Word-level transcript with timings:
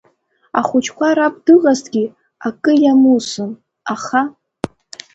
Ахәыҷқәа 0.59 1.17
раб 1.17 1.35
дыҟазҭгьы, 1.45 2.05
акы 2.47 2.71
иамусын, 2.83 3.51
аха… 3.93 4.21